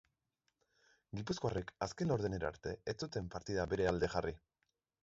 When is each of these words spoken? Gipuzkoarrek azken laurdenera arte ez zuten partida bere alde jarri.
Gipuzkoarrek 1.19 1.69
azken 1.87 2.11
laurdenera 2.13 2.51
arte 2.55 2.75
ez 2.95 2.99
zuten 3.07 3.31
partida 3.37 3.71
bere 3.77 3.91
alde 3.93 4.13
jarri. 4.17 4.37